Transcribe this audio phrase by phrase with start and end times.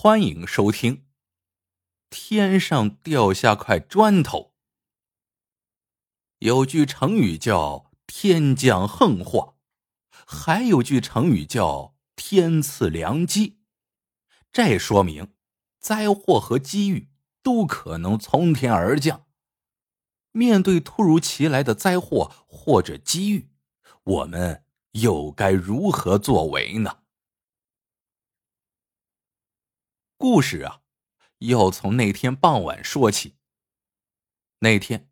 [0.00, 1.08] 欢迎收听。
[2.08, 4.54] 天上掉下块砖头。
[6.38, 9.56] 有句成语叫“天降横祸”，
[10.24, 13.58] 还有句成语叫“天赐良机”。
[14.52, 15.34] 这说明
[15.80, 17.10] 灾祸和机遇
[17.42, 19.26] 都可能从天而降。
[20.30, 23.50] 面对突如其来的灾祸或者机遇，
[24.04, 24.62] 我们
[24.92, 26.98] 又该如何作为呢？
[30.20, 30.80] 故事啊，
[31.38, 33.36] 要从那天傍晚说起。
[34.58, 35.08] 那天，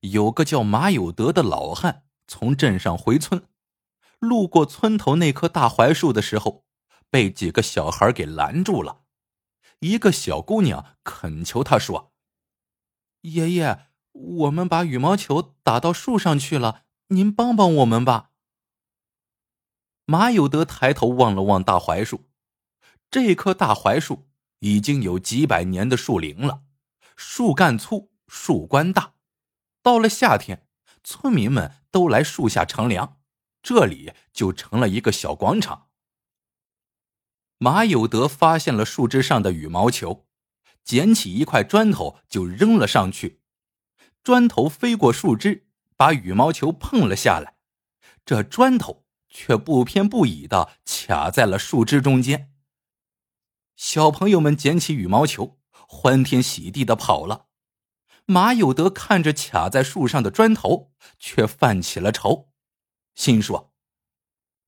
[0.00, 3.46] 有个叫马有德的老汉从镇上回村，
[4.18, 6.64] 路过村头那棵大槐树的时候，
[7.10, 9.02] 被几个小孩给拦住了。
[9.80, 12.14] 一个小姑娘恳求他说
[13.20, 18.30] ：“爷爷，我们把羽毛球打到树上去了，您帮帮我们吧。”
[20.06, 22.30] 马有德抬头望了望大槐树，
[23.10, 24.26] 这棵大槐树。
[24.60, 26.62] 已经有几百年的树龄了，
[27.16, 29.14] 树干粗，树冠大。
[29.82, 30.66] 到了夏天，
[31.04, 33.18] 村民们都来树下乘凉，
[33.62, 35.88] 这里就成了一个小广场。
[37.58, 40.26] 马有德发现了树枝上的羽毛球，
[40.84, 43.40] 捡起一块砖头就扔了上去，
[44.22, 45.66] 砖头飞过树枝，
[45.96, 47.56] 把羽毛球碰了下来，
[48.24, 52.52] 这砖头却不偏不倚的卡在了树枝中间。
[53.78, 57.46] 小朋友们捡起羽毛球，欢天喜地的跑了。
[58.26, 62.48] 马有德看着卡在树上的砖头，却犯起了愁，
[63.14, 63.72] 心说：“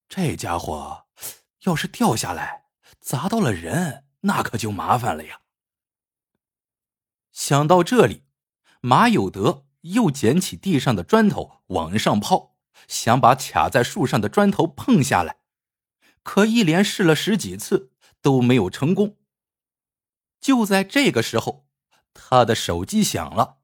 [0.08, 1.06] 这家伙
[1.64, 2.66] 要是掉下来
[3.00, 5.40] 砸到了人，那可就麻烦了呀。”
[7.32, 8.22] 想到这里，
[8.80, 12.54] 马有德又捡起地上的砖头往上抛，
[12.86, 15.38] 想把卡在树上的砖头碰下来，
[16.22, 17.89] 可一连试了十几次。
[18.22, 19.18] 都没有成功。
[20.40, 21.66] 就在这个时候，
[22.14, 23.58] 他的手机响了，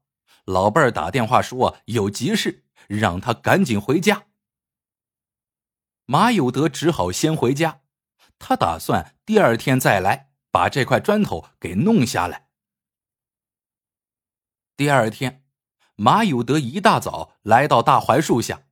[0.45, 4.25] 老伴儿打电话说有急事，让他赶紧回家。
[6.05, 7.81] 马有德只好先回家，
[8.39, 12.47] 他打算第二天再来把这块砖头给弄下来。
[14.77, 15.43] 第二天，
[15.95, 18.67] 马有德一大早来到大槐树下，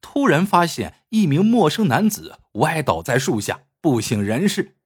[0.00, 4.76] 突然发现一名陌生男子歪倒在树下，不省人事。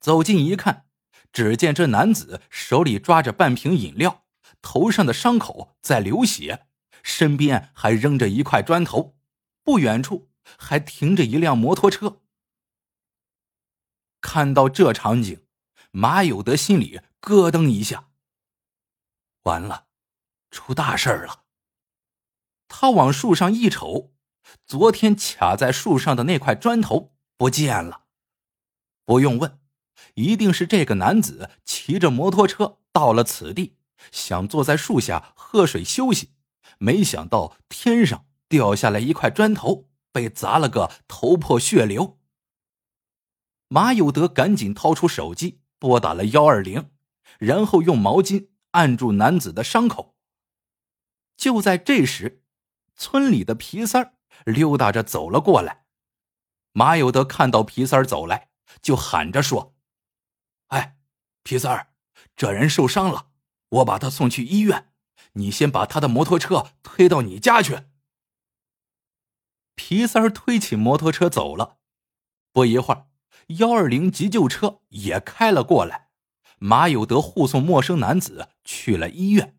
[0.00, 0.86] 走近一看，
[1.32, 4.24] 只见这男子手里抓着半瓶饮料，
[4.62, 6.66] 头上的伤口在流血，
[7.02, 9.16] 身边还扔着一块砖头，
[9.62, 12.22] 不远处还停着一辆摩托车。
[14.20, 15.46] 看到这场景，
[15.90, 18.10] 马有德心里咯噔一下。
[19.42, 19.86] 完了，
[20.50, 21.44] 出大事了！
[22.68, 24.12] 他往树上一瞅，
[24.64, 28.06] 昨天卡在树上的那块砖头不见了。
[29.04, 29.60] 不用问。
[30.14, 33.76] 一定是这个男子骑着摩托车到了此地，
[34.10, 36.30] 想坐在树下喝水休息，
[36.78, 42.18] 没想到天上掉下来一块砖头，被砸了个头破血流。
[43.68, 46.90] 马有德赶紧掏出手机拨打了幺二零，
[47.38, 50.14] 然后用毛巾按住男子的伤口。
[51.36, 52.42] 就在这时，
[52.94, 54.14] 村里的皮三儿
[54.44, 55.84] 溜达着走了过来。
[56.72, 58.48] 马有德看到皮三儿走来，
[58.80, 59.75] 就喊着说。
[61.46, 61.92] 皮三儿，
[62.34, 63.28] 这人受伤了，
[63.68, 64.92] 我把他送去医院。
[65.34, 67.84] 你先把他的摩托车推到你家去。
[69.76, 71.78] 皮三儿推起摩托车走了。
[72.50, 73.06] 不一会儿，
[73.58, 76.08] 幺二零急救车也开了过来。
[76.58, 79.56] 马有德护送陌生男子去了医院。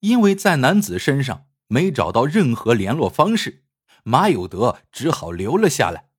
[0.00, 3.64] 因为在男子身上没找到任何联络方式，
[4.02, 6.10] 马有德只好留了下来。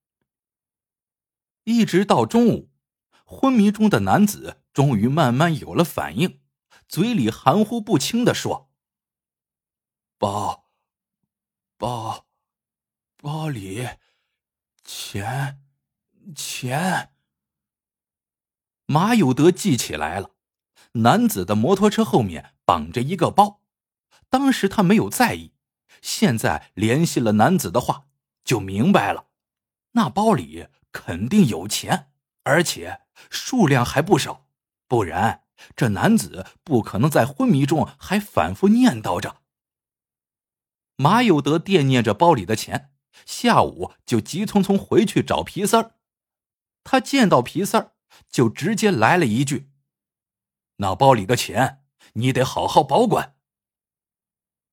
[1.66, 2.71] 一直到中午。
[3.34, 6.42] 昏迷中的男子终于慢慢有了反应，
[6.90, 8.69] 嘴里含糊不清的说
[10.19, 10.66] ：“包，
[11.78, 12.28] 包，
[13.16, 13.88] 包里，
[14.84, 15.64] 钱，
[16.36, 17.13] 钱。”
[18.86, 20.31] 马有德记起来了，
[20.92, 23.62] 男子的摩托车后面绑着一个包，
[24.30, 25.54] 当时他没有在意，
[26.01, 28.07] 现在联系了男子的话，
[28.44, 29.28] 就明白了，
[29.92, 32.10] 那包里肯定有钱。
[32.44, 34.48] 而且数量还不少，
[34.88, 35.44] 不然
[35.75, 39.42] 这男子不可能在昏迷中还反复念叨着。
[40.96, 42.92] 马有德惦念着包里的钱，
[43.25, 45.96] 下午就急匆匆回去找皮三儿。
[46.84, 47.92] 他见到皮三儿，
[48.30, 49.72] 就直接来了一句
[50.78, 51.84] ：“那包里的钱
[52.14, 53.36] 你得好好保管。”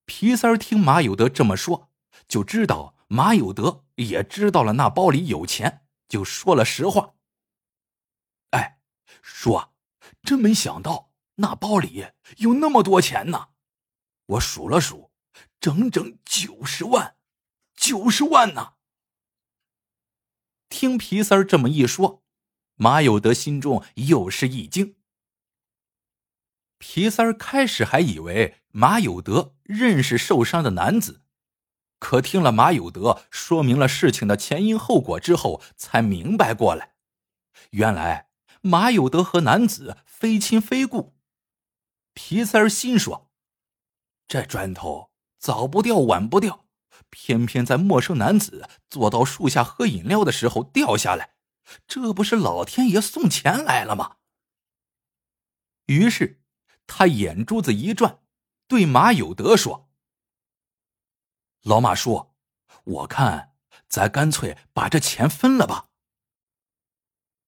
[0.06, 1.91] 皮三儿听马有德这么说，
[2.26, 7.14] 就知道马有德也知道了那包里有钱，就说了实话。
[9.23, 9.75] 说
[10.23, 13.49] ：“真没想到那包里有那么多钱呢！
[14.26, 15.11] 我数了数，
[15.61, 17.17] 整整九十万，
[17.75, 18.75] 九十万呢！”
[20.69, 22.23] 听皮三儿这么一说，
[22.75, 24.97] 马有德心中又是一惊。
[26.79, 31.23] 皮三儿开始还以为马有德认识受伤的男子，
[31.99, 36.94] 可听了马有德说明了事情的前因后果之后，才明白过来，
[37.70, 38.27] 原来
[38.60, 41.16] 马有德和男子非亲非故。
[42.14, 43.31] 皮三儿心说
[44.26, 46.66] ：“这砖头早不掉，晚不掉。”
[47.10, 51.34] 偏偏在陌生男子坐到树下喝饮料的时候掉下来，
[51.87, 54.16] 这不是老天爷送钱来了吗？
[55.87, 56.43] 于是
[56.87, 58.20] 他眼珠子一转，
[58.66, 59.88] 对马有德说
[61.62, 62.34] ：“老马叔，
[62.84, 63.55] 我看
[63.88, 65.88] 咱干脆把这钱分了吧。”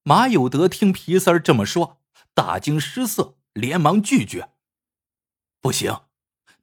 [0.03, 2.01] 马有德听皮三儿这么说，
[2.35, 4.53] 大惊失色，连忙拒绝
[5.61, 6.05] ：“不行，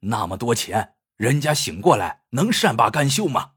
[0.00, 3.54] 那么多钱。”人家醒过来能善罢甘休吗？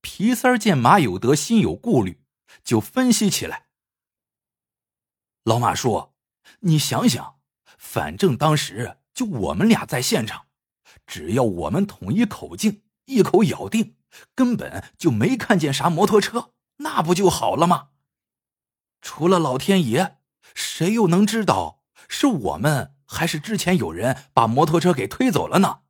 [0.00, 2.24] 皮三儿见马有德心有顾虑，
[2.64, 3.66] 就分析起来。
[5.44, 6.16] 老马说
[6.60, 7.38] ：“你想想，
[7.78, 10.46] 反正当时就我们俩在现场，
[11.06, 13.96] 只要我们统一口径，一口咬定，
[14.34, 17.90] 根本就没看见啥摩托车，那不就好了吗？
[19.00, 20.18] 除了老天爷，
[20.54, 25.82] 谁又能知道是我们还是之前有人把摩托车给推走了呢？”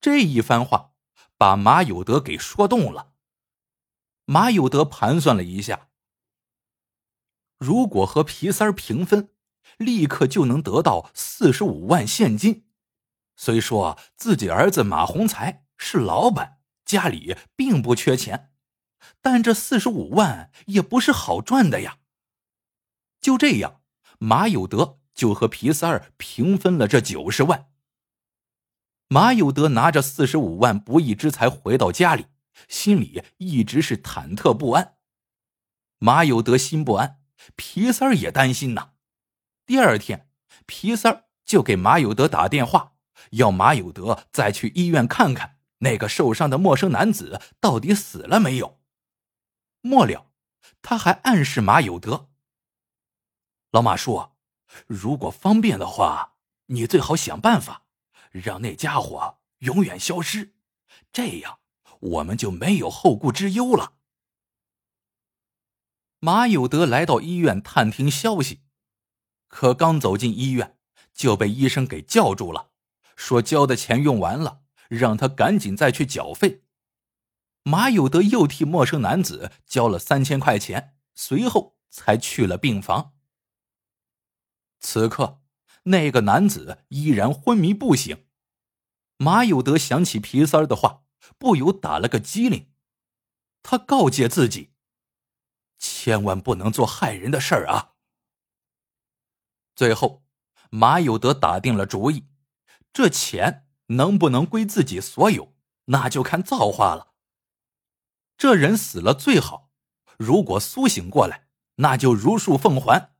[0.00, 0.92] 这一番话
[1.36, 3.12] 把马有德给说动了。
[4.24, 5.88] 马有德盘算了一下，
[7.58, 9.30] 如果和皮三平分，
[9.78, 12.68] 立刻就能得到四十五万现金。
[13.36, 18.51] 虽说自己儿子马洪才是老板，家里并不缺钱，
[19.20, 21.98] 但这四十五万也不是好赚的呀。
[23.20, 23.80] 就这样，
[24.18, 27.68] 马有德就和皮三儿平分了这九十万。
[29.08, 32.26] 马有德拿着四十五万不义之财回到家里，
[32.68, 34.96] 心里一直是忐忑不安。
[35.98, 37.20] 马有德心不安，
[37.54, 38.92] 皮三儿也担心呐。
[39.66, 40.28] 第二天，
[40.66, 42.94] 皮三儿就给马有德打电话，
[43.32, 48.80] 要马有德再去医院看看那个受伤的陌生男子到底死了没有。
[49.82, 50.32] 末了，
[50.80, 52.30] 他还暗示马有德
[53.70, 54.36] ：“老马说，
[54.86, 56.34] 如果方便的话，
[56.66, 57.80] 你最好想办法。”
[58.32, 60.54] 让那家伙永远消失，
[61.12, 61.58] 这样
[62.00, 63.92] 我们就没有后顾之忧了。
[66.18, 68.62] 马有德来到医院探听消息，
[69.48, 70.78] 可刚走进医院
[71.12, 72.70] 就被医生给叫住了，
[73.16, 76.61] 说交的钱用完了，让他赶紧再去缴费。
[77.62, 83.14] 马有德又替陌生男子交了三千块钱，随后才去了病房。
[84.80, 85.40] 此刻。
[85.86, 88.28] 那个男子依然昏迷不醒，
[89.16, 91.02] 马有德想起皮三儿的话，
[91.38, 92.72] 不由打了个激灵。
[93.64, 94.74] 他告诫自己，
[95.80, 97.94] 千万不能做害人的事儿啊。
[99.74, 100.22] 最后，
[100.70, 102.28] 马有德打定了主意，
[102.92, 105.52] 这钱能不能归自己所有，
[105.86, 107.11] 那就看造化了。
[108.42, 109.70] 这人死了最好，
[110.16, 111.46] 如果苏醒过来，
[111.76, 113.12] 那就如数奉还。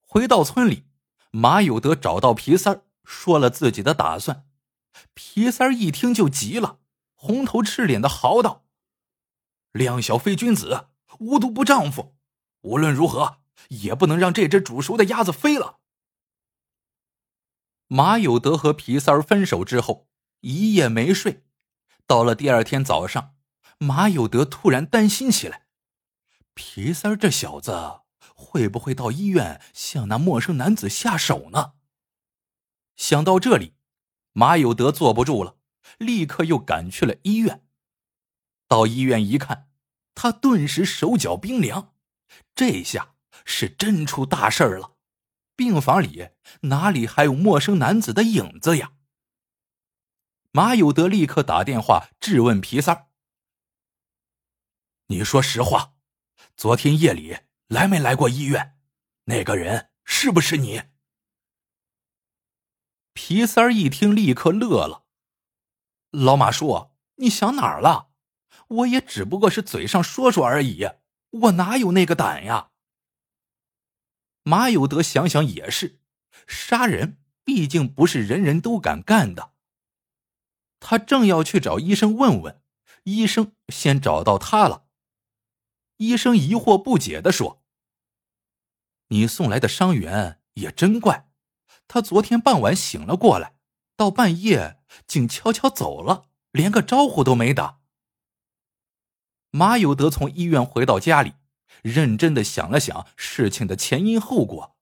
[0.00, 0.86] 回到村里。
[1.32, 4.46] 马有德找到皮三儿，说了自己的打算。
[5.14, 6.78] 皮三儿一听就急了，
[7.16, 8.64] 红头赤脸的嚎道
[9.72, 12.14] ：“量小非君子，无毒不丈夫！
[12.60, 13.38] 无论如何
[13.70, 15.78] 也不能让这只煮熟的鸭子飞了。”
[17.90, 20.06] 马有德和皮三儿分手之后，
[20.42, 21.42] 一夜没睡。
[22.06, 23.34] 到了第二天早上，
[23.82, 25.66] 马有德突然担心起来：
[26.54, 28.00] 皮三儿这小子。
[28.34, 31.74] 会不会到医院向那陌生男子下手呢？
[32.96, 33.74] 想到这里，
[34.32, 35.56] 马有德坐不住了，
[35.98, 37.64] 立刻又赶去了医院。
[38.68, 39.68] 到医院一看，
[40.14, 41.94] 他顿时手脚冰凉，
[42.54, 44.96] 这下是真出大事了。
[45.56, 46.30] 病房里
[46.62, 48.92] 哪里还有陌生男子的影子呀？
[50.50, 53.06] 马有德立刻打电话质问皮三儿
[55.12, 55.92] ：“你说实话，
[56.56, 57.36] 昨天夜里？”
[57.68, 58.78] 来没来过医院？
[59.24, 60.82] 那个人是不是你？
[63.12, 65.04] 皮三儿一听，立刻乐了。
[66.10, 68.10] 老马叔，你想哪儿了？
[68.68, 70.86] 我也只不过是嘴上说说而已，
[71.30, 72.70] 我哪有那个胆呀？
[74.42, 76.00] 马有德想想也是，
[76.46, 79.52] 杀人毕竟不是人人都敢干的。
[80.80, 82.62] 他正要去找医生问问，
[83.04, 84.81] 医生先找到他了。
[86.02, 87.62] 医生疑惑不解的说。
[89.08, 91.30] 你送来的伤员也真怪，
[91.86, 93.56] 他昨天傍晚醒了过来，
[93.96, 97.80] 到半夜竟悄悄走了，连个招呼都没打。”
[99.54, 101.34] 马有德从医院回到家里，
[101.82, 104.76] 认真的想了想事情的前因后果，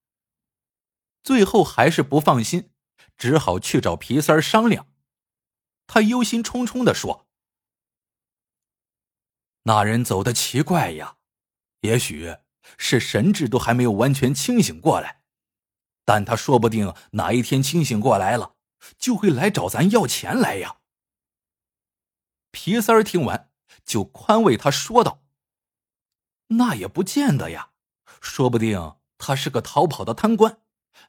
[1.23, 2.71] 最后还是不放心，
[3.17, 4.87] 只好去找皮三商量。
[5.89, 7.27] 他忧心忡忡的说
[9.71, 11.19] ：“那人走的奇怪呀，
[11.83, 12.35] 也许
[12.77, 15.21] 是神智都还没有完全清醒过来，
[16.05, 18.57] 但他说不定哪一天清醒过来了，
[18.99, 20.79] 就会来找咱要钱来呀。”
[22.51, 23.49] 皮三儿听完。
[23.85, 25.23] 就宽慰他说道
[26.59, 27.71] ：“那也不见得呀，
[28.21, 30.59] 说不定他是个逃跑的贪官，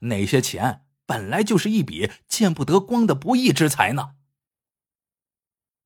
[0.01, 4.15] 那些钱本来就是一笔见不得光的不义之财呢。”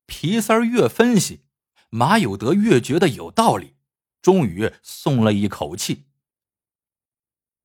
[0.06, 1.45] 皮三儿越分析，
[1.90, 3.76] 马有德越觉得有道理，
[4.20, 6.06] 终于松了一口气。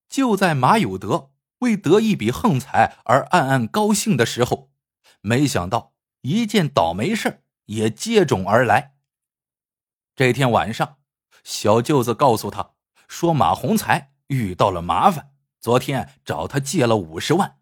[0.09, 4.71] 就在马有德为得一笔横财而暗暗高兴的时候，
[5.21, 8.95] 没想到一件倒霉事也接踵而来。
[10.15, 10.97] 这天晚上，
[11.43, 12.73] 小舅子告诉他
[13.07, 17.59] 说：“马洪才遇到了麻烦，昨天找他借了五十万。”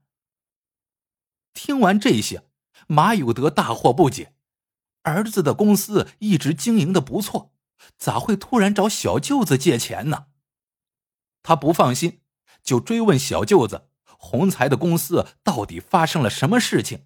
[1.53, 2.49] 听完这些，
[2.87, 4.33] 马有德大惑不解：
[5.09, 7.53] 儿子的公司一直经营的不错，
[7.97, 10.27] 咋会突然找小舅子借钱呢？
[11.41, 12.21] 他不放心，
[12.63, 13.89] 就追问小舅子
[14.19, 17.05] ：“洪才的公司到底发生了什么事情？”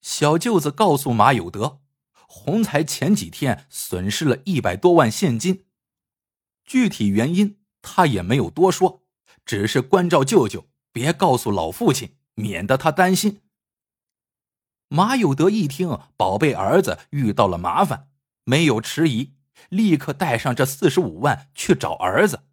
[0.00, 1.80] 小舅子告诉马有德。
[2.28, 5.64] 洪才前几天损失了一百多万现金，
[6.64, 9.04] 具体原因他也没有多说，
[9.44, 13.42] 只是关照舅舅别告诉老父亲，免得他担心。
[14.88, 18.08] 马有德一听宝贝儿子遇到了麻烦，
[18.44, 19.34] 没有迟疑，
[19.68, 22.44] 立刻带上这四十五万去找儿子。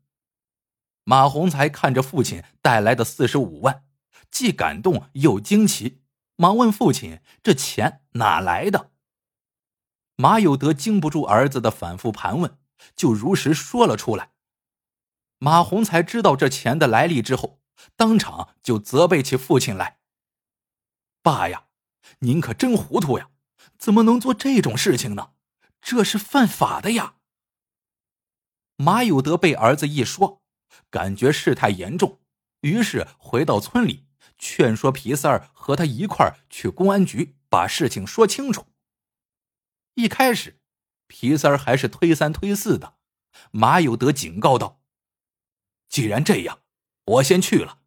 [1.03, 3.83] 马洪才看着父亲带来的四十五万，
[4.31, 6.01] 既感动又惊奇，
[6.35, 8.91] 忙问父亲：“这钱哪来的？”
[10.15, 12.57] 马有德经不住儿子的反复盘问，
[12.95, 14.31] 就如实说了出来。
[15.39, 17.59] 马洪才知道这钱的来历之后，
[17.95, 19.99] 当场就责备起父亲来
[21.21, 21.65] ：“爸呀，
[22.19, 23.29] 您可真糊涂呀！
[23.77, 25.33] 怎么能做这种事情呢？
[25.81, 27.15] 这是犯法的呀！”
[28.77, 30.41] 马有德被儿子一说，
[30.89, 32.19] 感觉事态严重，
[32.61, 34.05] 于是回到村里
[34.37, 38.67] 劝说皮三儿和他一块儿去公安局把事情说清楚。
[39.95, 40.59] 一开始，
[41.07, 42.95] 皮三儿还是推三推四的。
[43.51, 44.81] 马有德警告道
[45.87, 46.61] ：“既然这样，
[47.05, 47.79] 我先去了，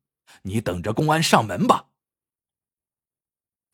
[0.42, 1.88] 你等着公安上门吧。”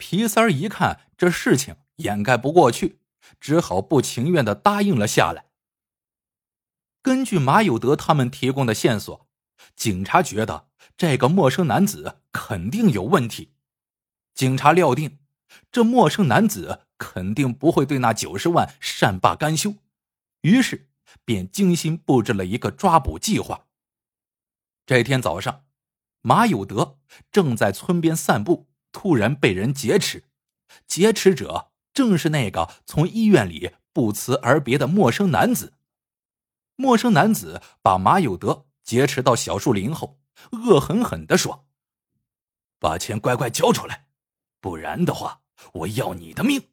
[0.02, 2.98] 皮三儿一看这事情掩盖不过去，
[3.38, 5.44] 只好不情愿的答应了下来。
[7.00, 9.28] 根据马有德他们提供的线索，
[9.76, 10.66] 警察觉得
[10.96, 13.52] 这个陌生男子肯定有问题。
[14.34, 15.18] 警察料定，
[15.70, 16.80] 这陌生男子。
[17.02, 19.74] 肯定不会对那九十万善罢甘休，
[20.42, 20.88] 于是
[21.24, 23.66] 便精心布置了一个抓捕计划。
[24.86, 25.64] 这天早上，
[26.20, 27.00] 马有德
[27.32, 30.24] 正在村边散步，突然被人劫持。
[30.86, 35.74] 劫持者正是那个从医院里不辞而别的陌生男子。
[36.76, 40.18] 陌生男子把马有德劫持到小树林后，
[40.52, 41.66] 恶狠狠地说
[42.80, 44.06] ：“把钱乖乖交出来，
[44.60, 45.42] 不然的话，
[45.74, 46.70] 我要你的命！”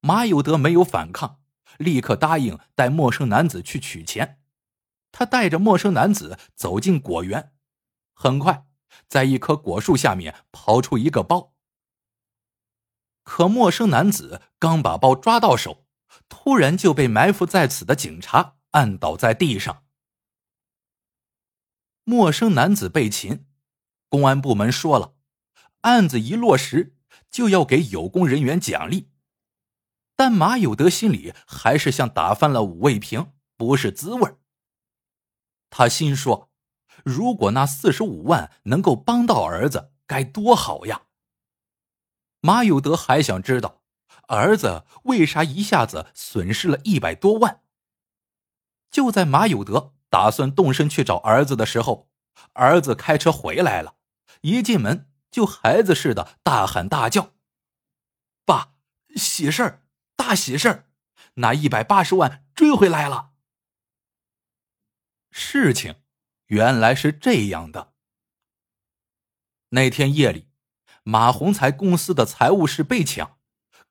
[0.00, 1.40] 马有德没有反抗，
[1.78, 4.40] 立刻答应带陌生男子去取钱。
[5.10, 7.52] 他带着陌生男子走进果园，
[8.14, 8.67] 很快
[9.06, 11.54] 在一棵果树下面刨出一个包。
[13.22, 15.86] 可陌生男子刚把包抓到手，
[16.28, 19.84] 突然就被埋伏在此的警察按倒在地上。
[22.04, 23.46] 陌生男子被擒，
[24.08, 25.14] 公安部门说了，
[25.82, 26.96] 案子一落实
[27.30, 29.10] 就要给有功人员奖励。
[30.16, 34.36] 但马有德心里还是像打翻了五味瓶，不是滋味
[35.70, 36.47] 他心说
[37.04, 41.02] ：“如果那四十五万能够帮到儿子，该多好呀！”
[42.40, 43.82] 马有德还想知道，
[44.28, 47.62] 儿子为啥一下子损失了一百多万。
[48.90, 52.10] 就在马有德打算动身去找儿子的时候，
[52.52, 53.96] 儿子开车回来了，
[54.42, 57.32] 一进门就孩子似的大喊大叫
[58.46, 58.74] ：“爸，
[59.16, 59.84] 喜事儿！”
[60.16, 60.84] 大喜事儿，
[61.34, 63.30] 那一百八十万追回来了。
[65.30, 65.94] 事情
[66.48, 67.92] 原来是这样的：
[69.70, 70.48] 那天夜里，
[71.02, 73.38] 马洪才公司的财务室被抢，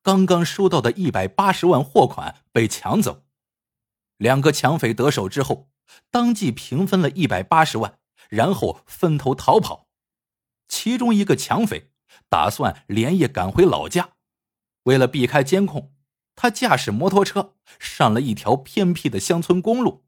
[0.01, 3.25] 刚刚收到的一百八十万货款被抢走。
[4.17, 5.69] 两个抢匪得手之后，
[6.09, 9.87] 当即平分了一百八十万，然后分头逃跑。
[10.67, 11.91] 其中一个抢匪
[12.27, 14.15] 打算连夜赶回老家，
[14.83, 15.93] 为了避开监控，
[16.35, 20.06] 他驾驶摩托车上了一条偏僻的乡村公路。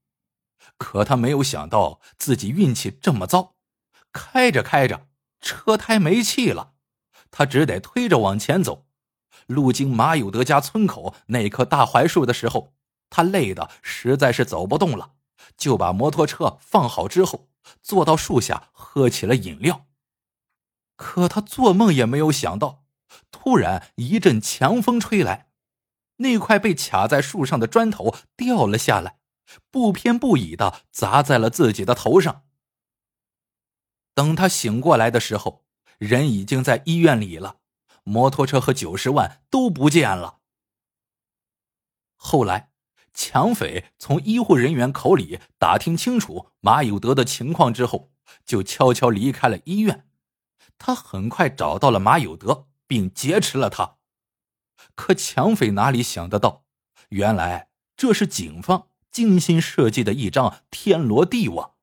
[0.79, 3.53] 可他没有想到自己运气这么糟，
[4.11, 5.07] 开着开着
[5.39, 6.71] 车胎没气了，
[7.29, 8.87] 他只得推着往前走。
[9.45, 12.73] 路经马有德家村口那棵大槐树的时候，
[13.09, 15.13] 他累得实在是走不动了，
[15.57, 17.49] 就把摩托车放好之后，
[17.81, 19.85] 坐到树下喝起了饮料。
[20.95, 22.83] 可他做梦也没有想到，
[23.31, 25.49] 突然一阵强风吹来，
[26.17, 29.18] 那块被卡在树上的砖头掉了下来，
[29.71, 32.43] 不偏不倚的砸在了自己的头上。
[34.13, 35.65] 等他醒过来的时候，
[35.97, 37.57] 人已经在医院里了。
[38.03, 40.39] 摩托车和九十万都不见了。
[42.15, 42.71] 后来，
[43.13, 48.11] 抢匪从医护人员口里打听清楚马有德的情况之后，
[48.43, 50.07] 就悄悄离开了医院。
[50.77, 53.97] 他很快找到了马有德，并劫持了他。
[54.95, 56.65] 可抢匪哪里想得到，
[57.09, 61.75] 原来这是警方精心设计的一张天罗地网。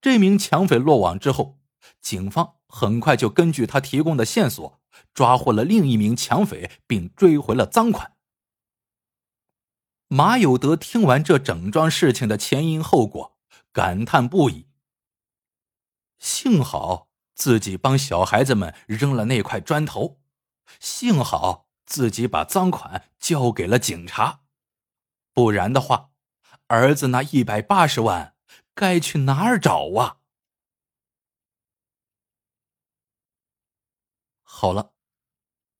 [0.00, 1.58] 这名抢匪落网之后，
[2.00, 4.80] 警方很快就根据他提供的线索。
[5.14, 8.14] 抓获了另一名抢匪，并追回了赃款。
[10.08, 13.38] 马有德听完这整桩事情的前因后果，
[13.72, 14.68] 感叹不已。
[16.18, 20.20] 幸好自己帮小孩子们扔了那块砖头，
[20.78, 24.41] 幸好自己把赃款交给了警察，
[25.32, 26.10] 不然的话，
[26.66, 28.36] 儿子那一百八十万
[28.74, 30.18] 该去哪儿找啊？
[34.42, 34.92] 好了。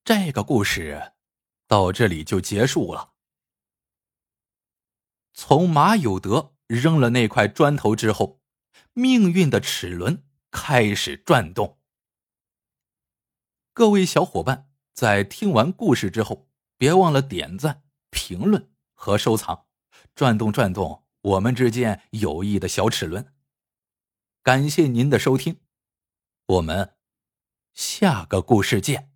[0.04, 1.12] 这个故事
[1.68, 3.12] 到这里就结束了。
[5.32, 8.40] 从马有德扔了那块砖头之后，
[8.94, 11.78] 命运的齿轮开始转动。
[13.72, 18.71] 各位小伙伴，在听完故事之后，别忘了点赞、评论
[19.02, 19.66] 和收藏，
[20.14, 23.34] 转动转动我们之间友谊的小齿轮。
[24.44, 25.58] 感谢您的收听，
[26.46, 26.94] 我们
[27.74, 29.11] 下个故事见。